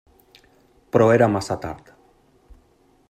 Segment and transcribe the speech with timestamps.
[0.95, 1.93] Però era massa tard.